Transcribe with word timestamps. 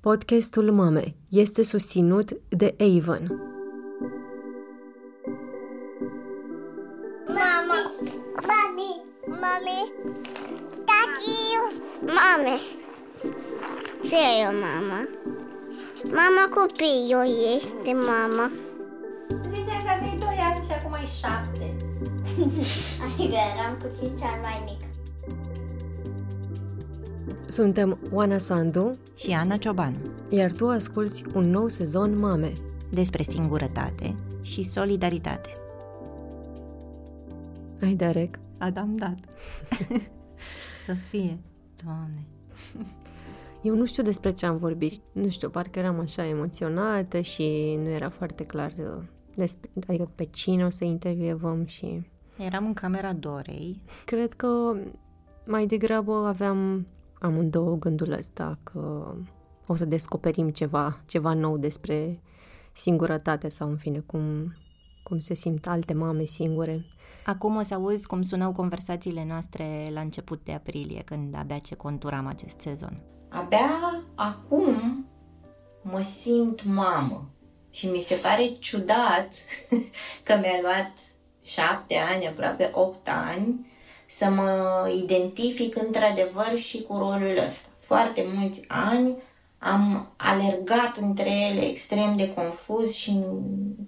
Podcastul 0.00 0.70
Mame 0.72 1.14
este 1.28 1.62
susținut 1.62 2.30
de 2.48 2.74
Avon. 2.78 3.40
Mama, 7.26 7.92
mami, 8.48 9.04
mami, 9.26 9.92
tati, 10.84 11.38
mame. 12.00 12.56
Ce 14.02 14.16
e 14.40 14.46
o 14.46 14.52
mama? 14.52 15.08
Mama 16.04 16.48
copilul 16.54 17.56
este 17.56 17.92
mama. 17.92 18.50
Ziceam 19.42 19.82
că 19.84 19.90
aveai 19.96 20.16
2 20.18 20.28
ani 20.28 20.64
și 20.66 20.72
acum 20.80 20.92
ai 20.92 21.06
7. 21.06 21.76
Adică 23.04 23.36
eram 23.54 23.76
cu 23.82 23.88
5 24.04 24.22
ani 24.22 24.40
mai 24.42 24.62
mic. 24.64 24.97
Suntem 27.48 27.98
Oana 28.12 28.38
Sandu, 28.38 28.90
și 29.16 29.30
Ana 29.30 29.56
Ciobanu 29.56 29.96
iar 30.30 30.52
tu 30.52 30.68
asculți 30.68 31.24
un 31.34 31.50
nou 31.50 31.68
sezon 31.68 32.18
Mame. 32.20 32.52
despre 32.90 33.22
singurătate 33.22 34.14
și 34.42 34.62
solidaritate. 34.62 35.48
Ai 37.82 37.94
Derek? 37.94 38.38
Adam 38.58 38.94
dat. 38.96 39.18
Să 40.86 40.94
fie, 41.08 41.38
Doamne. 41.84 42.26
Eu 43.62 43.74
nu 43.76 43.84
știu 43.86 44.02
despre 44.02 44.30
ce 44.30 44.46
am 44.46 44.56
vorbit. 44.56 45.00
Nu 45.12 45.28
știu, 45.28 45.48
parcă 45.50 45.78
eram 45.78 45.98
așa 45.98 46.26
emoționată 46.26 47.20
și 47.20 47.78
nu 47.82 47.88
era 47.88 48.08
foarte 48.10 48.44
clar 48.44 48.72
uh, 48.78 49.02
despre, 49.34 49.70
adică 49.86 50.10
pe 50.14 50.24
cine 50.24 50.64
o 50.64 50.68
să 50.68 50.84
intervievăm 50.84 51.66
și 51.66 52.06
Eram 52.38 52.66
în 52.66 52.74
camera 52.74 53.12
Dorei. 53.12 53.80
cred 54.04 54.32
că 54.32 54.76
mai 55.46 55.66
degrabă 55.66 56.12
aveam 56.12 56.86
amândouă 57.20 57.76
gândul 57.76 58.12
ăsta 58.12 58.58
că 58.62 59.14
o 59.66 59.74
să 59.74 59.84
descoperim 59.84 60.50
ceva, 60.50 61.00
ceva 61.06 61.32
nou 61.32 61.58
despre 61.58 62.22
singurătate 62.72 63.48
sau 63.48 63.68
în 63.68 63.76
fine 63.76 63.98
cum, 63.98 64.52
cum 65.02 65.18
se 65.18 65.34
simt 65.34 65.66
alte 65.66 65.94
mame 65.94 66.24
singure. 66.24 66.84
Acum 67.24 67.56
o 67.56 67.62
să 67.62 67.74
auzi 67.74 68.06
cum 68.06 68.22
sunau 68.22 68.52
conversațiile 68.52 69.24
noastre 69.28 69.90
la 69.92 70.00
început 70.00 70.44
de 70.44 70.52
aprilie, 70.52 71.02
când 71.04 71.34
abia 71.34 71.58
ce 71.58 71.74
conturam 71.74 72.26
acest 72.26 72.60
sezon. 72.60 73.00
Abia 73.28 74.04
acum 74.14 75.06
mă 75.82 76.00
simt 76.00 76.64
mamă. 76.64 77.30
Și 77.70 77.86
mi 77.86 77.98
se 77.98 78.14
pare 78.14 78.56
ciudat 78.58 79.34
că 80.24 80.36
mi-a 80.40 80.60
luat 80.62 80.92
șapte 81.42 81.94
ani, 81.94 82.26
aproape 82.26 82.70
opt 82.74 83.08
ani, 83.08 83.66
să 84.10 84.30
mă 84.30 84.90
identific 85.04 85.76
într-adevăr 85.76 86.52
și 86.56 86.82
cu 86.82 86.96
rolul 86.96 87.38
ăsta. 87.48 87.68
Foarte 87.78 88.26
mulți 88.34 88.64
ani 88.68 89.16
am 89.58 90.12
alergat 90.16 90.96
între 90.96 91.30
ele 91.50 91.68
extrem 91.68 92.16
de 92.16 92.34
confuz 92.34 92.94
și 92.94 93.18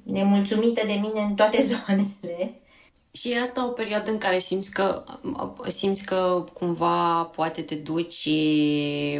nemulțumită 0.02 0.86
de 0.86 0.92
mine 0.92 1.20
în 1.28 1.34
toate 1.34 1.62
zonele. 1.70 2.59
Și 3.12 3.33
e 3.33 3.41
asta 3.41 3.66
o 3.66 3.69
perioadă 3.69 4.11
în 4.11 4.19
care 4.19 4.39
simți 4.39 4.72
că, 4.72 5.05
simți 5.66 6.05
că 6.05 6.44
cumva 6.53 7.22
poate 7.22 7.62
te 7.62 7.75
duci 7.75 8.28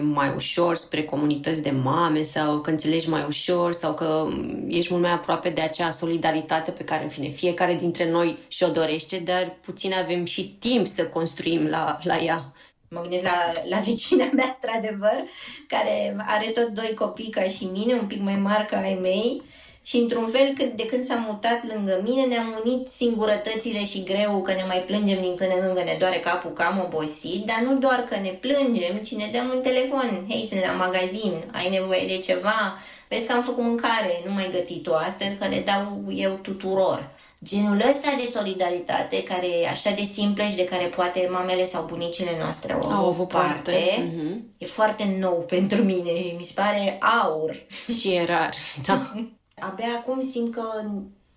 mai 0.01 0.33
ușor 0.35 0.77
spre 0.77 1.05
comunități 1.05 1.63
de 1.63 1.71
mame 1.71 2.23
sau 2.23 2.61
că 2.61 2.71
înțelegi 2.71 3.09
mai 3.09 3.25
ușor 3.27 3.73
sau 3.73 3.95
că 3.95 4.29
ești 4.69 4.91
mult 4.93 5.03
mai 5.03 5.13
aproape 5.13 5.51
de 5.51 5.61
acea 5.61 5.91
solidaritate 5.91 6.71
pe 6.71 6.85
care, 6.85 7.03
în 7.03 7.09
fine, 7.09 7.29
fiecare 7.29 7.75
dintre 7.75 8.11
noi 8.11 8.39
și-o 8.49 8.69
dorește, 8.69 9.19
dar 9.19 9.59
puțin 9.61 9.93
avem 9.93 10.25
și 10.25 10.49
timp 10.49 10.87
să 10.87 11.09
construim 11.09 11.67
la, 11.67 11.99
la 12.03 12.17
ea. 12.17 12.53
Mă 12.89 13.01
gândesc 13.01 13.23
la, 13.23 13.53
la 13.69 13.79
vicina 13.79 14.31
mea, 14.33 14.59
într-adevăr, 14.61 15.25
care 15.69 16.17
are 16.27 16.47
tot 16.47 16.69
doi 16.69 16.95
copii 16.95 17.31
ca 17.31 17.43
și 17.43 17.65
mine, 17.65 17.95
un 17.95 18.07
pic 18.07 18.21
mai 18.21 18.37
mari 18.37 18.67
ca 18.67 18.77
ai 18.77 18.99
mei. 19.01 19.43
Și 19.91 19.97
într-un 19.97 20.27
fel, 20.27 20.53
când, 20.57 20.73
de 20.73 20.87
când 20.87 21.05
s-a 21.05 21.25
mutat 21.29 21.61
lângă 21.75 22.01
mine, 22.07 22.25
ne-am 22.25 22.61
unit 22.65 22.87
singurătățile 22.89 23.85
și 23.85 24.03
greu 24.03 24.43
că 24.43 24.53
ne 24.53 24.65
mai 24.67 24.83
plângem 24.87 25.21
din 25.21 25.35
când 25.37 25.51
în 25.55 25.61
când, 25.61 25.77
că 25.77 25.83
ne 25.83 25.97
doare 25.99 26.17
capul, 26.19 26.51
că 26.51 26.63
am 26.63 26.83
obosit, 26.85 27.45
dar 27.47 27.61
nu 27.67 27.79
doar 27.79 28.01
că 28.09 28.17
ne 28.23 28.29
plângem, 28.29 28.95
ci 28.97 29.11
ne 29.15 29.29
dăm 29.33 29.47
un 29.55 29.63
telefon. 29.63 30.27
Hei, 30.29 30.47
sunt 30.51 30.61
la 30.65 30.73
magazin, 30.73 31.33
ai 31.53 31.69
nevoie 31.71 32.05
de 32.07 32.17
ceva, 32.19 32.79
vezi 33.09 33.27
că 33.27 33.33
am 33.33 33.43
făcut 33.43 33.63
mâncare, 33.65 34.23
nu 34.27 34.33
mai 34.33 34.49
gătit-o 34.53 34.95
astăzi, 34.95 35.35
că 35.37 35.47
le 35.49 35.63
dau 35.65 36.03
eu 36.15 36.31
tuturor. 36.43 37.11
Genul 37.45 37.83
ăsta 37.89 38.09
de 38.17 38.31
solidaritate, 38.33 39.23
care 39.23 39.47
e 39.63 39.69
așa 39.69 39.91
de 39.91 40.03
simplă 40.03 40.45
și 40.45 40.57
de 40.57 40.65
care 40.65 40.85
poate 40.85 41.29
mamele 41.33 41.65
sau 41.65 41.85
bunicile 41.89 42.31
noastre 42.41 42.73
au, 42.73 42.91
Au 42.91 43.07
avut 43.09 43.29
parte. 43.29 43.71
parte, 43.71 44.11
Mhm. 44.15 44.45
e 44.59 44.67
foarte 44.67 45.17
nou 45.19 45.45
pentru 45.49 45.83
mine, 45.83 46.11
mi 46.39 46.45
se 46.45 46.53
pare 46.55 46.99
aur. 47.23 47.67
Și 47.99 48.09
e 48.15 48.25
rar, 48.25 48.51
da. 48.87 49.13
Abia 49.61 49.87
acum 49.99 50.21
simt 50.21 50.55
că 50.55 50.63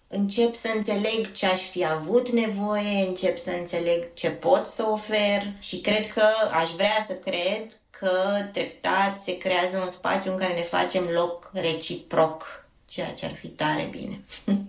încep 0.08 0.56
să 0.56 0.72
înțeleg 0.76 1.32
ce 1.32 1.46
aș 1.46 1.62
fi 1.62 1.86
avut 1.86 2.30
nevoie, 2.30 3.06
încep 3.08 3.38
să 3.38 3.52
înțeleg 3.60 4.14
ce 4.14 4.30
pot 4.30 4.66
să 4.66 4.88
ofer 4.92 5.54
și 5.60 5.82
cred 5.82 6.14
că 6.14 6.24
aș 6.62 6.72
vrea 6.72 7.04
să 7.06 7.14
cred 7.14 7.78
că 7.90 8.12
treptat 8.52 9.18
se 9.18 9.38
creează 9.38 9.78
un 9.78 9.90
spațiu 9.90 10.32
în 10.32 10.38
care 10.38 10.54
ne 10.54 10.62
facem 10.62 11.04
loc 11.04 11.52
reciproc, 11.54 12.68
ceea 12.86 13.14
ce 13.14 13.26
ar 13.26 13.34
fi 13.34 13.48
tare 13.48 13.88
bine. 13.92 14.24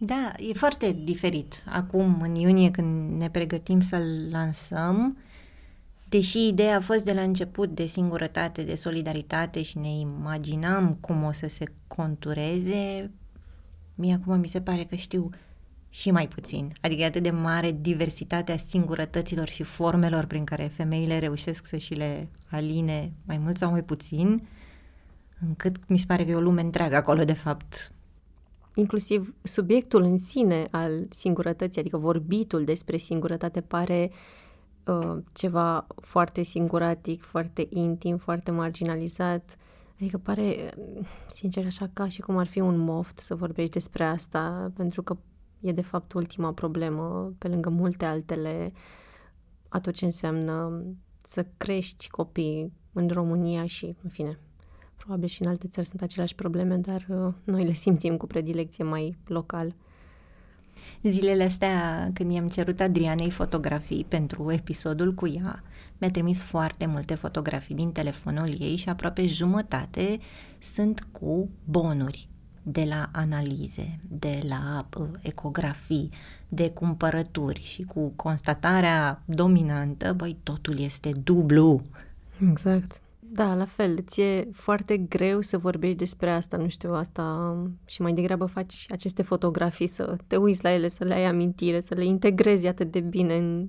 Da, 0.00 0.32
e 0.36 0.52
foarte 0.52 0.96
diferit. 1.04 1.62
Acum, 1.72 2.18
în 2.22 2.34
iunie, 2.34 2.70
când 2.70 3.20
ne 3.20 3.30
pregătim 3.30 3.80
să-l 3.80 4.28
lansăm, 4.30 5.16
deși 6.08 6.46
ideea 6.46 6.76
a 6.76 6.80
fost 6.80 7.04
de 7.04 7.12
la 7.12 7.20
început 7.20 7.74
de 7.74 7.86
singurătate, 7.86 8.62
de 8.62 8.74
solidaritate 8.74 9.62
și 9.62 9.78
ne 9.78 9.88
imaginam 9.88 10.98
cum 11.00 11.24
o 11.24 11.32
să 11.32 11.48
se 11.48 11.64
contureze, 11.86 13.10
mie 13.94 14.14
acum 14.14 14.38
mi 14.38 14.48
se 14.48 14.60
pare 14.60 14.84
că 14.84 14.94
știu 14.94 15.30
și 15.90 16.10
mai 16.10 16.28
puțin. 16.28 16.72
Adică 16.80 17.02
e 17.02 17.06
atât 17.06 17.22
de 17.22 17.30
mare 17.30 17.76
diversitatea 17.80 18.56
singurătăților 18.56 19.48
și 19.48 19.62
formelor 19.62 20.24
prin 20.24 20.44
care 20.44 20.70
femeile 20.74 21.18
reușesc 21.18 21.66
să 21.66 21.76
și 21.76 21.94
le 21.94 22.28
aline 22.50 23.12
mai 23.26 23.38
mult 23.38 23.56
sau 23.56 23.70
mai 23.70 23.82
puțin, 23.82 24.48
încât 25.46 25.76
mi 25.88 25.98
se 25.98 26.04
pare 26.06 26.24
că 26.24 26.30
e 26.30 26.34
o 26.34 26.40
lume 26.40 26.60
întreagă 26.60 26.96
acolo, 26.96 27.24
de 27.24 27.32
fapt, 27.32 27.92
Inclusiv 28.74 29.34
subiectul 29.42 30.02
în 30.02 30.18
sine 30.18 30.66
al 30.70 31.06
singurătății, 31.10 31.80
adică 31.80 31.96
vorbitul 31.96 32.64
despre 32.64 32.96
singurătate 32.96 33.60
pare 33.60 34.10
uh, 34.10 34.16
ceva 35.32 35.86
foarte 36.00 36.42
singuratic, 36.42 37.22
foarte 37.22 37.66
intim, 37.70 38.16
foarte 38.16 38.50
marginalizat. 38.50 39.56
Adică 40.00 40.18
pare, 40.18 40.74
uh, 40.76 41.06
sincer, 41.28 41.66
așa 41.66 41.90
ca 41.92 42.08
și 42.08 42.20
cum 42.20 42.36
ar 42.36 42.46
fi 42.46 42.60
un 42.60 42.78
moft 42.78 43.18
să 43.18 43.34
vorbești 43.34 43.72
despre 43.72 44.04
asta, 44.04 44.72
pentru 44.76 45.02
că 45.02 45.16
e 45.60 45.72
de 45.72 45.82
fapt 45.82 46.12
ultima 46.12 46.52
problemă, 46.52 47.32
pe 47.38 47.48
lângă 47.48 47.68
multe 47.70 48.04
altele, 48.04 48.72
a 49.68 49.80
tot 49.80 49.94
ce 49.94 50.04
înseamnă 50.04 50.82
să 51.22 51.46
crești 51.56 52.10
copii 52.10 52.72
în 52.92 53.08
România 53.08 53.66
și, 53.66 53.96
în 54.02 54.10
fine, 54.10 54.38
probabil 54.96 55.28
și 55.28 55.42
în 55.42 55.48
alte 55.48 55.68
țări 55.68 55.86
sunt 55.86 56.02
aceleași 56.02 56.34
probleme, 56.34 56.76
dar 56.76 57.06
uh, 57.08 57.34
noi 57.44 57.64
le 57.64 57.72
simțim 57.72 58.16
cu 58.16 58.26
predilecție 58.26 58.84
mai 58.84 59.16
local. 59.26 59.74
Zilele 61.02 61.44
astea, 61.44 62.10
când 62.14 62.30
i-am 62.30 62.48
cerut 62.48 62.80
Adrianei 62.80 63.30
fotografii 63.30 64.04
pentru 64.08 64.52
episodul 64.52 65.14
cu 65.14 65.26
ea, 65.26 65.62
mi-a 65.98 66.10
trimis 66.10 66.42
foarte 66.42 66.86
multe 66.86 67.14
fotografii 67.14 67.74
din 67.74 67.92
telefonul 67.92 68.56
ei 68.60 68.76
și 68.76 68.88
aproape 68.88 69.26
jumătate 69.26 70.18
sunt 70.58 71.06
cu 71.12 71.48
bonuri 71.64 72.28
de 72.62 72.84
la 72.88 73.08
analize, 73.12 73.94
de 74.08 74.42
la 74.48 74.88
uh, 74.98 75.06
ecografii, 75.20 76.10
de 76.48 76.70
cumpărături 76.70 77.62
și 77.64 77.82
cu 77.82 78.12
constatarea 78.16 79.22
dominantă, 79.24 80.12
băi, 80.12 80.36
totul 80.42 80.78
este 80.78 81.12
dublu. 81.24 81.82
Exact. 82.50 83.00
Da, 83.30 83.54
la 83.54 83.64
fel, 83.64 83.98
ți-e 84.06 84.48
foarte 84.52 84.96
greu 84.96 85.40
să 85.40 85.58
vorbești 85.58 85.96
despre 85.96 86.30
asta, 86.30 86.56
nu 86.56 86.68
știu, 86.68 86.92
asta 86.92 87.56
și 87.84 88.02
mai 88.02 88.12
degrabă 88.12 88.46
faci 88.46 88.86
aceste 88.88 89.22
fotografii, 89.22 89.86
să 89.86 90.16
te 90.26 90.36
uiți 90.36 90.62
la 90.62 90.70
ele, 90.70 90.88
să 90.88 91.04
le 91.04 91.14
ai 91.14 91.24
amintire, 91.24 91.80
să 91.80 91.94
le 91.94 92.04
integrezi 92.04 92.66
atât 92.66 92.90
de 92.90 93.00
bine 93.00 93.36
în 93.36 93.68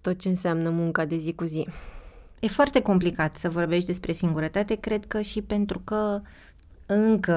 tot 0.00 0.18
ce 0.18 0.28
înseamnă 0.28 0.70
munca 0.70 1.04
de 1.04 1.16
zi 1.16 1.32
cu 1.32 1.44
zi. 1.44 1.68
E 2.40 2.46
foarte 2.46 2.82
complicat 2.82 3.36
să 3.36 3.48
vorbești 3.48 3.86
despre 3.86 4.12
singurătate, 4.12 4.74
cred 4.74 5.04
că 5.06 5.20
și 5.20 5.42
pentru 5.42 5.80
că 5.84 6.20
încă 6.86 7.34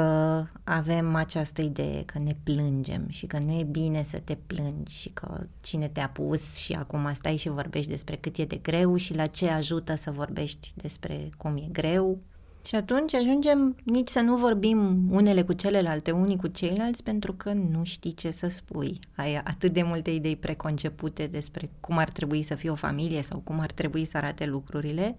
avem 0.63 1.16
această 1.16 1.62
idee 1.62 2.04
că 2.06 2.19
ne 2.19 2.36
plângem 2.44 3.06
și 3.10 3.25
că 3.25 3.38
nu 3.38 3.51
e 3.51 3.63
bine 3.63 4.04
să 4.04 4.18
te 4.24 4.38
plângi 4.48 5.00
și 5.00 5.10
că 5.10 5.46
cine 5.62 5.88
te-a 5.88 6.10
pus 6.10 6.56
și 6.56 6.74
acum 6.74 7.12
stai 7.13 7.36
și 7.36 7.50
vorbești 7.50 7.90
despre 7.90 8.16
cât 8.16 8.38
e 8.38 8.46
de 8.46 8.56
greu 8.56 8.96
și 8.96 9.16
la 9.16 9.25
ce 9.25 9.50
ajută 9.50 9.96
să 9.96 10.12
vorbești 10.12 10.72
despre 10.75 11.30
cum 11.38 11.57
e 11.57 11.68
greu. 11.72 12.19
Și 12.66 12.75
atunci 12.75 13.13
ajungem 13.13 13.75
nici 13.84 14.10
să 14.10 14.19
nu 14.19 14.36
vorbim 14.36 15.07
unele 15.12 15.42
cu 15.44 15.54
celelalte, 15.54 16.12
unii 16.12 16.38
cu 16.38 16.48
ceilalți, 16.48 17.04
pentru 17.04 17.34
că 17.34 17.54
nu 17.54 17.84
știi 17.84 18.13
ce 18.13 18.31
să 18.31 18.48
spui. 18.48 19.00
Ai 19.16 19.36
atât 19.36 19.74
de 19.74 19.81
multe 19.81 20.10
idei 20.10 20.36
preconcepute 20.36 21.28
despre 21.28 21.69
cum 21.80 21.98
ar 21.98 22.12
trebui 22.12 22.42
să 22.42 22.56
fie 22.56 22.69
o 22.69 22.75
familie 22.75 23.22
sau 23.22 23.40
cum 23.40 23.60
ar 23.60 23.72
trebui 23.72 24.06
să 24.06 24.18
arate 24.18 24.45
lucrurile, 24.45 25.18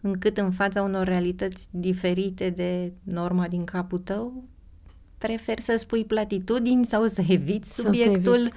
încât 0.00 0.38
în 0.38 0.50
fața 0.50 0.82
unor 0.82 1.06
realități 1.06 1.68
diferite 1.70 2.50
de 2.50 2.92
norma 3.02 3.48
din 3.48 3.64
capul 3.64 3.98
tău, 3.98 4.44
preferi 5.18 5.62
să 5.62 5.76
spui 5.78 6.04
platitudini 6.04 6.84
sau 6.84 7.06
să 7.06 7.22
eviți 7.28 7.74
Sau 7.74 7.92
să 7.92 8.02
subiectul 8.02 8.34
eviți. 8.34 8.52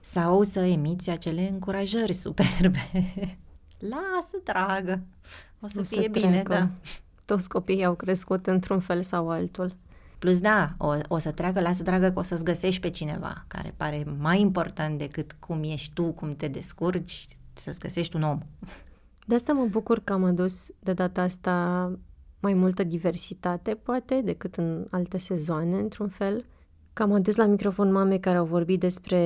sau 0.00 0.42
să 0.42 0.60
emiți 0.60 1.10
acele 1.10 1.48
încurajări 1.48 2.12
superbe. 2.12 2.90
Lasă, 3.78 4.36
dragă, 4.44 5.02
o 5.60 5.66
să 5.66 5.80
O 5.80 5.82
fie 5.82 6.08
bine, 6.08 6.42
treacă. 6.42 6.52
da. 6.54 6.70
Toți 7.24 7.48
copiii 7.48 7.84
au 7.84 7.94
crescut 7.94 8.46
într-un 8.46 8.80
fel 8.80 9.02
sau 9.02 9.30
altul. 9.30 9.76
Plus, 10.18 10.40
da, 10.40 10.74
o, 10.78 10.94
o 11.08 11.18
să 11.18 11.30
treacă, 11.30 11.60
lasă, 11.60 11.82
dragă, 11.82 12.10
că 12.10 12.18
o 12.18 12.22
să-ți 12.22 12.44
găsești 12.44 12.80
pe 12.80 12.90
cineva 12.90 13.44
care 13.46 13.74
pare 13.76 14.04
mai 14.18 14.40
important 14.40 14.98
decât 14.98 15.36
cum 15.38 15.62
ești 15.62 15.92
tu, 15.92 16.04
cum 16.12 16.36
te 16.36 16.48
descurci, 16.48 17.26
să-ți 17.52 17.78
găsești 17.78 18.16
un 18.16 18.22
om. 18.22 18.38
De 19.24 19.34
asta 19.34 19.52
mă 19.52 19.66
bucur 19.66 20.00
că 20.00 20.12
am 20.12 20.24
adus 20.24 20.70
de 20.78 20.92
data 20.92 21.22
asta 21.22 21.92
mai 22.40 22.54
multă 22.54 22.84
diversitate, 22.84 23.74
poate, 23.74 24.20
decât 24.24 24.56
în 24.56 24.86
alte 24.90 25.18
sezoane, 25.18 25.78
într-un 25.78 26.08
fel. 26.08 26.44
Că 26.92 27.02
am 27.02 27.12
adus 27.12 27.36
la 27.36 27.46
microfon 27.46 27.92
mame 27.92 28.18
care 28.18 28.36
au 28.36 28.44
vorbit 28.44 28.80
despre 28.80 29.22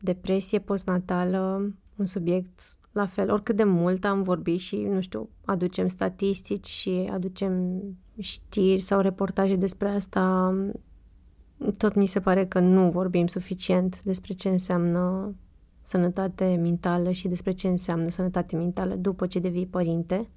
depresie 0.00 0.58
postnatală, 0.58 1.72
un 1.96 2.04
subiect 2.04 2.76
la 2.92 3.06
fel, 3.06 3.30
oricât 3.30 3.56
de 3.56 3.64
mult 3.64 4.04
am 4.04 4.22
vorbit 4.22 4.58
și, 4.58 4.76
nu 4.76 5.00
știu, 5.00 5.28
aducem 5.44 5.88
statistici 5.88 6.66
și 6.66 7.08
aducem 7.12 7.82
știri 8.18 8.80
sau 8.80 9.00
reportaje 9.00 9.56
despre 9.56 9.88
asta, 9.88 10.54
tot 11.76 11.94
mi 11.94 12.06
se 12.06 12.20
pare 12.20 12.46
că 12.46 12.58
nu 12.58 12.90
vorbim 12.90 13.26
suficient 13.26 14.02
despre 14.02 14.32
ce 14.32 14.48
înseamnă 14.48 15.34
sănătate 15.82 16.58
mentală 16.60 17.10
și 17.10 17.28
despre 17.28 17.52
ce 17.52 17.68
înseamnă 17.68 18.08
sănătate 18.08 18.56
mentală 18.56 18.94
după 18.94 19.26
ce 19.26 19.38
devii 19.38 19.66
părinte. 19.66 20.28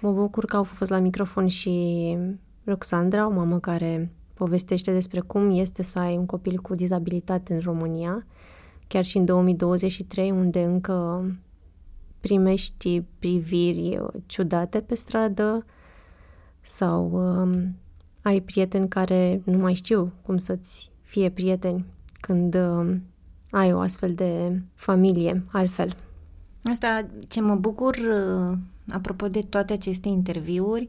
Mă 0.00 0.12
bucur 0.12 0.44
că 0.44 0.56
au 0.56 0.62
fost 0.62 0.90
la 0.90 0.98
microfon 0.98 1.46
și 1.46 2.16
Roxandra, 2.64 3.26
o 3.26 3.30
mamă 3.30 3.58
care 3.58 4.12
povestește 4.34 4.92
despre 4.92 5.20
cum 5.20 5.50
este 5.50 5.82
să 5.82 5.98
ai 5.98 6.16
un 6.16 6.26
copil 6.26 6.58
cu 6.58 6.74
dizabilitate 6.74 7.54
în 7.54 7.60
România, 7.60 8.26
chiar 8.86 9.04
și 9.04 9.16
în 9.16 9.24
2023, 9.24 10.30
unde 10.30 10.64
încă 10.64 11.24
primești 12.20 13.02
priviri 13.18 14.00
ciudate 14.26 14.80
pe 14.80 14.94
stradă 14.94 15.64
sau 16.60 17.10
um, 17.12 17.76
ai 18.22 18.40
prieteni 18.40 18.88
care 18.88 19.42
nu 19.44 19.58
mai 19.58 19.74
știu 19.74 20.12
cum 20.22 20.38
să-ți 20.38 20.90
fie 21.02 21.30
prieteni 21.30 21.84
când 22.20 22.54
um, 22.54 23.02
ai 23.50 23.72
o 23.72 23.78
astfel 23.78 24.14
de 24.14 24.60
familie 24.74 25.44
altfel. 25.52 25.96
Asta 26.64 27.06
ce 27.28 27.40
mă 27.40 27.54
bucur, 27.54 27.96
uh, 27.96 28.58
apropo 28.90 29.28
de 29.28 29.40
toate 29.40 29.72
aceste 29.72 30.08
interviuri, 30.08 30.88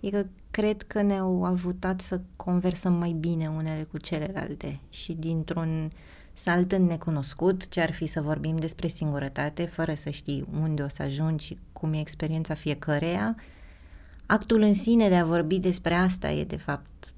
e 0.00 0.10
că 0.10 0.26
cred 0.50 0.82
că 0.82 1.02
ne-au 1.02 1.44
ajutat 1.44 2.00
să 2.00 2.20
conversăm 2.36 2.92
mai 2.92 3.16
bine 3.20 3.48
unele 3.48 3.86
cu 3.90 3.98
celelalte 3.98 4.80
și 4.90 5.12
dintr-un 5.12 5.90
salt 6.32 6.72
în 6.72 6.82
necunoscut, 6.82 7.68
ce 7.68 7.80
ar 7.80 7.92
fi 7.92 8.06
să 8.06 8.20
vorbim 8.20 8.56
despre 8.56 8.88
singurătate, 8.88 9.64
fără 9.64 9.94
să 9.94 10.10
știi 10.10 10.46
unde 10.60 10.82
o 10.82 10.88
să 10.88 11.02
ajungi 11.02 11.44
și 11.44 11.58
cum 11.72 11.92
e 11.92 12.00
experiența 12.00 12.54
fiecăreia, 12.54 13.36
actul 14.26 14.60
în 14.60 14.74
sine 14.74 15.08
de 15.08 15.16
a 15.16 15.24
vorbi 15.24 15.58
despre 15.58 15.94
asta 15.94 16.30
e 16.30 16.44
de 16.44 16.56
fapt 16.56 17.12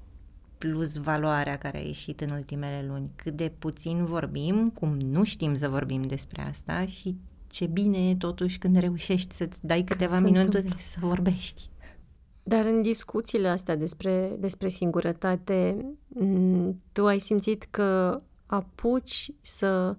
plus 0.63 0.95
valoarea 0.95 1.57
care 1.57 1.77
a 1.77 1.81
ieșit 1.81 2.21
în 2.21 2.29
ultimele 2.29 2.85
luni. 2.87 3.11
Cât 3.15 3.35
de 3.35 3.51
puțin 3.59 4.05
vorbim, 4.05 4.69
cum 4.69 4.89
nu 4.89 5.23
știm 5.23 5.55
să 5.55 5.69
vorbim 5.69 6.01
despre 6.01 6.41
asta 6.41 6.85
și 6.85 7.15
ce 7.47 7.65
bine 7.65 8.09
e 8.09 8.15
totuși 8.15 8.57
când 8.57 8.77
reușești 8.77 9.33
să-ți 9.33 9.65
dai 9.65 9.83
câteva 9.83 10.15
se 10.15 10.21
minute 10.21 10.57
întâmplă. 10.57 10.75
să 10.79 10.97
vorbești. 11.01 11.69
Dar 12.43 12.65
în 12.65 12.81
discuțiile 12.81 13.47
astea 13.47 13.75
despre, 13.75 14.35
despre 14.39 14.67
singurătate, 14.67 15.85
m, 16.07 16.81
tu 16.91 17.05
ai 17.05 17.19
simțit 17.19 17.67
că 17.69 18.21
apuci 18.45 19.31
să 19.41 19.95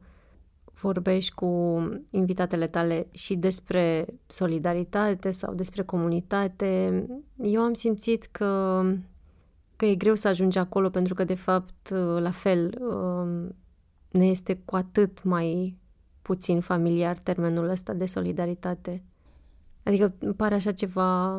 vorbești 0.80 1.34
cu 1.34 1.82
invitatele 2.10 2.66
tale 2.66 3.06
și 3.10 3.36
despre 3.36 4.06
solidaritate 4.26 5.30
sau 5.30 5.54
despre 5.54 5.82
comunitate. 5.82 7.04
Eu 7.42 7.60
am 7.60 7.72
simțit 7.72 8.24
că, 8.24 8.82
că 9.76 9.84
e 9.84 9.94
greu 9.94 10.14
să 10.14 10.28
ajungi 10.28 10.58
acolo 10.58 10.90
pentru 10.90 11.14
că, 11.14 11.24
de 11.24 11.34
fapt, 11.34 11.88
la 12.18 12.30
fel, 12.30 12.78
um, 12.80 13.54
ne 14.10 14.26
este 14.26 14.56
cu 14.64 14.76
atât 14.76 15.22
mai 15.22 15.78
puțin 16.22 16.60
familiar 16.60 17.18
termenul 17.18 17.68
ăsta 17.68 17.92
de 17.92 18.06
solidaritate. 18.06 19.02
Adică 19.82 20.14
îmi 20.18 20.34
pare 20.34 20.54
așa 20.54 20.72
ceva 20.72 21.38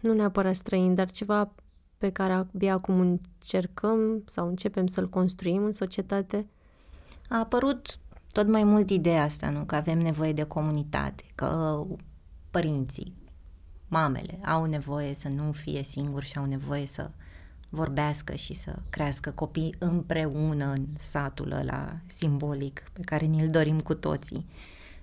nu 0.00 0.12
neapărat 0.12 0.54
străin, 0.54 0.94
dar 0.94 1.10
ceva 1.10 1.54
pe 1.98 2.10
care 2.10 2.32
abia 2.32 2.72
acum 2.72 3.00
încercăm 3.00 4.22
sau 4.26 4.48
începem 4.48 4.86
să-l 4.86 5.08
construim 5.08 5.64
în 5.64 5.72
societate. 5.72 6.46
A 7.28 7.38
apărut 7.38 7.98
tot 8.32 8.48
mai 8.48 8.64
mult 8.64 8.90
ideea 8.90 9.22
asta, 9.22 9.50
nu? 9.50 9.64
Că 9.64 9.74
avem 9.74 9.98
nevoie 9.98 10.32
de 10.32 10.42
comunitate, 10.42 11.24
că 11.34 11.80
părinții, 12.50 13.12
mamele 13.88 14.38
au 14.44 14.64
nevoie 14.64 15.14
să 15.14 15.28
nu 15.28 15.52
fie 15.52 15.82
singuri 15.82 16.26
și 16.26 16.38
au 16.38 16.44
nevoie 16.44 16.86
să 16.86 17.10
vorbească 17.68 18.34
și 18.34 18.54
să 18.54 18.74
crească 18.90 19.30
copii 19.30 19.74
împreună 19.78 20.64
în 20.64 20.86
satul 21.00 21.52
ăla 21.52 21.96
simbolic 22.06 22.82
pe 22.92 23.00
care 23.00 23.24
ni-l 23.24 23.50
dorim 23.50 23.80
cu 23.80 23.94
toții. 23.94 24.46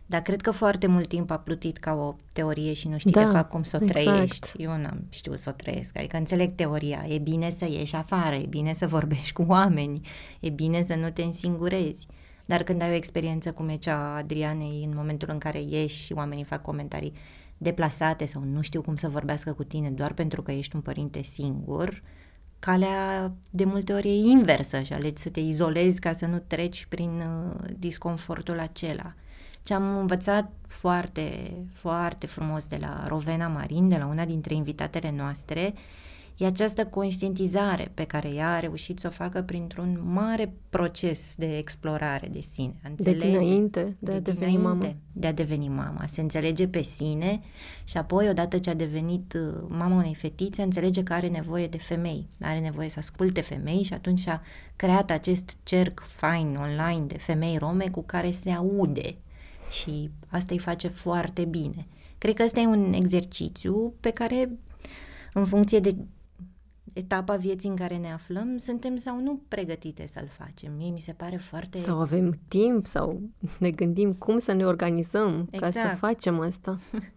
Dar 0.06 0.22
cred 0.22 0.42
că 0.42 0.52
foarte 0.52 0.88
mult 0.88 1.08
timp 1.08 1.32
a 1.32 1.38
plutit 1.38 1.78
ca 1.78 1.94
o 1.94 2.16
teorie 2.34 2.74
și 2.74 2.88
nu 2.88 2.98
știi 2.98 3.12
Da, 3.12 3.24
de 3.24 3.32
fapt 3.32 3.50
cum 3.50 3.64
să 3.64 3.78
o 3.82 3.84
exact. 3.84 4.06
trăiești. 4.06 4.52
Eu 4.58 4.78
n-am 4.78 5.06
știut 5.10 5.40
să 5.40 5.50
o 5.50 5.52
trăiesc. 5.52 5.98
Adică 5.98 6.18
înțeleg 6.18 6.56
teoria. 6.56 7.06
E 7.08 7.18
bine 7.18 7.50
să 7.50 7.66
ieși 7.66 7.96
afară, 7.96 8.36
e 8.36 8.46
bine 8.46 8.74
să 8.74 8.88
vorbești 8.88 9.34
cu 9.34 9.46
oameni, 9.48 10.08
e 10.40 10.50
bine 10.50 10.84
să 10.84 10.96
nu 10.96 11.10
te 11.10 11.24
însingurezi. 11.24 12.08
Dar 12.46 12.64
când 12.64 12.81
ai 12.81 12.92
o 12.92 12.94
experiență 12.96 13.52
cum 13.52 13.70
e 13.70 13.76
cea 13.76 13.96
a 13.96 14.16
Adrianei, 14.18 14.84
în 14.86 14.94
momentul 14.96 15.30
în 15.31 15.38
care 15.38 15.62
ieși 15.62 16.04
și 16.04 16.14
oamenii 16.14 16.44
fac 16.44 16.62
comentarii 16.62 17.14
deplasate 17.57 18.25
sau 18.25 18.44
nu 18.44 18.62
știu 18.62 18.81
cum 18.81 18.96
să 18.96 19.10
vorbească 19.10 19.54
cu 19.54 19.63
tine 19.63 19.92
doar 19.92 20.13
pentru 20.13 20.42
că 20.42 20.52
ești 20.52 20.75
un 20.75 20.81
părinte 20.81 21.22
singur, 21.22 22.02
calea 22.60 23.31
de 23.50 23.66
multe 23.66 23.94
ori 23.94 24.07
e 24.07 24.30
inversă 24.30 24.81
și 24.81 24.94
alegi 24.94 25.22
să 25.22 25.30
te 25.30 25.40
izolezi 25.40 26.00
ca 26.00 26.13
să 26.13 26.25
nu 26.25 26.40
treci 26.48 26.86
prin 26.90 27.10
uh, 27.10 27.69
disconfortul 27.78 28.60
acela. 28.60 29.13
Ce 29.63 29.74
am 29.74 29.98
învățat 29.98 30.52
foarte, 30.68 31.54
foarte 31.74 32.25
frumos 32.25 32.68
de 32.68 32.78
la 32.80 33.06
Rovena 33.07 33.48
Marin, 33.48 33.90
de 33.90 33.98
la 33.98 34.06
una 34.06 34.25
dintre 34.25 34.54
invitatele 34.54 35.12
noastre, 35.12 35.74
e 36.38 36.46
această 36.46 36.86
conștientizare 36.86 37.92
pe 37.94 38.04
care 38.04 38.30
ea 38.30 38.54
a 38.54 38.59
reușit 38.59 39.00
să 39.00 39.07
o 39.07 39.09
facă 39.09 39.42
printr-un 39.42 40.02
mare 40.04 40.54
proces 40.69 41.33
de 41.38 41.57
explorare 41.57 42.28
de 42.31 42.42
sine. 42.42 42.74
A 42.83 42.88
De 42.95 43.09
înțelege- 43.09 43.40
dinainte 43.40 43.95
de 44.00 44.12
a 44.12 44.19
deveni 44.19 44.52
dinainte 44.52 44.68
mamă. 44.68 44.95
De 45.12 45.28
a 45.28 45.33
deveni 45.33 45.68
mama. 45.68 46.04
Se 46.07 46.21
înțelege 46.21 46.68
pe 46.68 46.81
sine 46.81 47.42
și 47.83 47.98
apoi, 47.98 48.30
odată 48.30 48.57
ce 48.57 48.69
a 48.69 48.74
devenit 48.74 49.33
uh, 49.33 49.64
mama 49.68 49.95
unei 49.95 50.16
fetițe, 50.16 50.62
înțelege 50.62 51.04
că 51.04 51.14
are 51.14 51.28
nevoie 51.28 51.68
de 51.68 51.78
femei. 51.78 52.28
Are 52.42 52.59
nevoie 52.59 52.90
să 52.90 53.00
asculte 53.00 53.42
femei 53.42 53.83
și 53.83 53.94
atunci 53.94 54.28
a 54.28 54.42
creat 54.76 55.12
acest 55.12 55.57
cerc 55.64 56.04
fain 56.16 56.57
online 56.62 57.06
de 57.06 57.18
femei 57.18 57.57
rome 57.57 57.90
cu 57.90 58.04
care 58.04 58.31
se 58.31 58.50
aude. 58.52 59.16
Și 59.69 60.09
asta 60.28 60.54
îi 60.54 60.59
face 60.59 60.88
foarte 60.88 61.45
bine. 61.45 61.88
Cred 62.18 62.33
că 62.36 62.44
ăsta 62.44 62.59
e 62.59 62.66
un 62.66 62.94
exercițiu 62.94 63.94
pe 64.00 64.09
care, 64.09 64.50
în 65.33 65.45
funcție 65.45 65.80
de 65.80 65.95
etapa 66.95 67.35
vieții 67.35 67.69
în 67.69 67.75
care 67.75 67.97
ne 67.97 68.11
aflăm, 68.11 68.57
suntem 68.57 68.95
sau 68.95 69.21
nu 69.21 69.42
pregătite 69.47 70.06
să-l 70.07 70.28
facem. 70.28 70.73
Mie 70.78 70.92
mi 70.92 70.99
se 70.99 71.11
pare 71.11 71.35
foarte... 71.35 71.78
Sau 71.78 71.99
avem 71.99 72.40
timp 72.47 72.87
sau 72.87 73.21
ne 73.59 73.71
gândim 73.71 74.14
cum 74.14 74.37
să 74.37 74.54
ne 74.54 74.66
organizăm 74.66 75.47
ca 75.52 75.71
să 75.71 75.80
Exact. 75.80 75.97
facem 75.97 76.40
asta. 76.40 76.80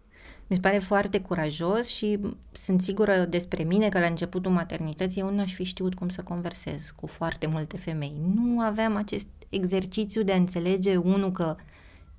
Mi 0.47 0.55
se 0.55 0.61
pare 0.61 0.79
foarte 0.79 1.21
curajos 1.21 1.87
și 1.87 2.19
sunt 2.51 2.81
sigură 2.81 3.25
despre 3.25 3.63
mine 3.63 3.89
că 3.89 3.99
la 3.99 4.05
începutul 4.05 4.51
maternității 4.51 5.21
eu 5.21 5.33
n-aș 5.33 5.53
fi 5.53 5.63
știut 5.63 5.93
cum 5.93 6.09
să 6.09 6.23
conversez 6.23 6.93
cu 6.95 7.07
foarte 7.07 7.47
multe 7.47 7.77
femei. 7.77 8.21
Nu 8.35 8.59
aveam 8.59 8.95
acest 8.95 9.27
exercițiu 9.49 10.23
de 10.23 10.31
a 10.31 10.35
înțelege, 10.35 10.95
unul, 10.95 11.31
că 11.31 11.55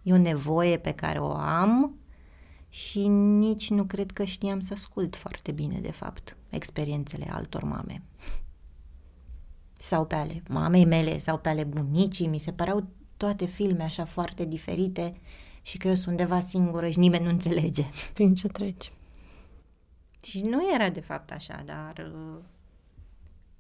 e 0.03 0.13
o 0.13 0.17
nevoie 0.17 0.77
pe 0.77 0.93
care 0.93 1.19
o 1.19 1.31
am 1.33 2.00
și 2.71 3.07
nici 3.09 3.71
nu 3.71 3.85
cred 3.85 4.11
că 4.11 4.25
știam 4.25 4.61
să 4.61 4.73
ascult 4.73 5.17
foarte 5.17 5.53
bine, 5.53 5.79
de 5.79 5.91
fapt, 5.91 6.37
experiențele 6.49 7.31
altor 7.31 7.63
mame. 7.63 8.03
Sau 9.73 10.07
pe 10.07 10.15
ale 10.15 10.43
mamei 10.49 10.85
mele, 10.85 11.19
sau 11.19 11.39
pe 11.39 11.49
ale 11.49 11.65
bunicii, 11.65 12.27
mi 12.27 12.39
se 12.39 12.53
păreau 12.53 12.89
toate 13.17 13.47
filme 13.47 13.83
așa 13.83 14.05
foarte 14.05 14.45
diferite 14.45 15.21
și 15.63 15.79
că 15.79 15.89
eu 15.89 15.95
sunt 15.95 16.07
undeva 16.07 16.41
singură 16.41 16.89
și 16.89 16.99
nimeni 16.99 17.25
nu 17.25 17.31
înțelege. 17.31 17.85
Prin 18.15 18.35
ce 18.35 18.49
treci. 18.49 18.93
Și 20.23 20.41
nu 20.41 20.75
era 20.75 20.91
de 20.91 21.01
fapt 21.01 21.31
așa, 21.31 21.63
dar 21.65 22.13
uh, 22.15 22.39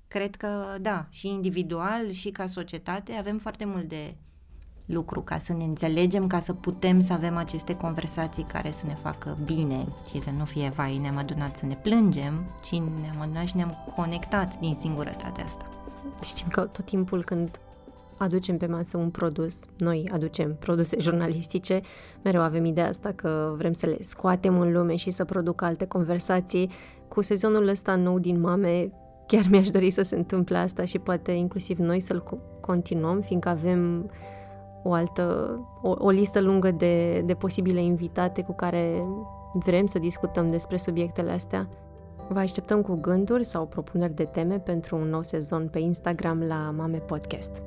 cred 0.08 0.36
că 0.36 0.76
da, 0.80 1.06
și 1.10 1.28
individual 1.28 2.10
și 2.10 2.30
ca 2.30 2.46
societate 2.46 3.12
avem 3.12 3.38
foarte 3.38 3.64
mult 3.64 3.88
de 3.88 4.14
lucru, 4.86 5.20
ca 5.20 5.38
să 5.38 5.52
ne 5.52 5.64
înțelegem, 5.64 6.26
ca 6.26 6.38
să 6.38 6.52
putem 6.52 7.00
să 7.00 7.12
avem 7.12 7.36
aceste 7.36 7.74
conversații 7.74 8.42
care 8.42 8.70
să 8.70 8.86
ne 8.86 8.94
facă 8.94 9.38
bine 9.44 9.86
și 10.08 10.20
să 10.20 10.30
nu 10.38 10.44
fie, 10.44 10.72
vai, 10.76 10.98
ne-am 10.98 11.16
adunat 11.16 11.56
să 11.56 11.66
ne 11.66 11.74
plângem, 11.82 12.44
ci 12.62 12.72
ne-am 12.72 13.20
adunat 13.20 13.46
și 13.46 13.56
ne-am 13.56 13.92
conectat 13.96 14.58
din 14.58 14.76
singurătatea 14.78 15.44
asta. 15.44 15.68
Știm 16.22 16.48
că 16.48 16.60
tot 16.60 16.84
timpul 16.84 17.24
când 17.24 17.60
aducem 18.16 18.56
pe 18.56 18.66
masă 18.66 18.96
un 18.96 19.10
produs, 19.10 19.60
noi 19.76 20.10
aducem 20.12 20.56
produse 20.58 20.96
jurnalistice, 21.00 21.80
mereu 22.22 22.42
avem 22.42 22.64
ideea 22.64 22.88
asta 22.88 23.12
că 23.16 23.54
vrem 23.56 23.72
să 23.72 23.86
le 23.86 23.96
scoatem 24.00 24.60
în 24.60 24.72
lume 24.72 24.96
și 24.96 25.10
să 25.10 25.24
producă 25.24 25.64
alte 25.64 25.86
conversații. 25.86 26.70
Cu 27.08 27.22
sezonul 27.22 27.68
ăsta 27.68 27.94
nou 27.94 28.18
din 28.18 28.40
Mame, 28.40 28.92
chiar 29.26 29.46
mi-aș 29.50 29.70
dori 29.70 29.90
să 29.90 30.02
se 30.02 30.16
întâmple 30.16 30.56
asta 30.56 30.84
și 30.84 30.98
poate 30.98 31.32
inclusiv 31.32 31.78
noi 31.78 32.00
să-l 32.00 32.40
continuăm, 32.60 33.20
fiindcă 33.20 33.48
avem 33.48 34.10
o 34.82 34.92
altă, 34.92 35.58
o, 35.82 35.94
o 35.98 36.10
listă 36.10 36.40
lungă 36.40 36.70
de, 36.70 37.20
de 37.20 37.34
posibile 37.34 37.82
invitate 37.82 38.42
cu 38.42 38.52
care 38.52 39.02
vrem 39.52 39.86
să 39.86 39.98
discutăm 39.98 40.50
despre 40.50 40.76
subiectele 40.76 41.30
astea. 41.30 41.68
Vă 42.28 42.38
așteptăm 42.38 42.82
cu 42.82 42.94
gânduri 42.94 43.44
sau 43.44 43.66
propuneri 43.66 44.14
de 44.14 44.24
teme 44.24 44.58
pentru 44.58 44.96
un 44.96 45.08
nou 45.08 45.22
sezon 45.22 45.68
pe 45.68 45.78
Instagram 45.78 46.42
la 46.42 46.74
Mame 46.76 46.98
Podcast. 46.98 47.62